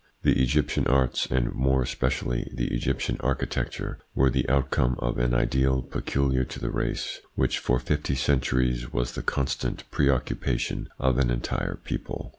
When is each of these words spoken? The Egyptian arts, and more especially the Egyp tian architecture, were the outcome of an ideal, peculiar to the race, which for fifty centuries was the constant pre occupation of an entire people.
The 0.23 0.41
Egyptian 0.41 0.87
arts, 0.87 1.27
and 1.27 1.53
more 1.53 1.83
especially 1.83 2.49
the 2.51 2.69
Egyp 2.71 2.97
tian 3.05 3.17
architecture, 3.19 3.99
were 4.15 4.31
the 4.31 4.49
outcome 4.49 4.95
of 4.97 5.19
an 5.19 5.35
ideal, 5.35 5.83
peculiar 5.83 6.43
to 6.43 6.59
the 6.59 6.71
race, 6.71 7.21
which 7.35 7.59
for 7.59 7.77
fifty 7.79 8.15
centuries 8.15 8.91
was 8.91 9.11
the 9.11 9.21
constant 9.21 9.83
pre 9.91 10.09
occupation 10.09 10.89
of 10.97 11.19
an 11.19 11.29
entire 11.29 11.75
people. 11.83 12.29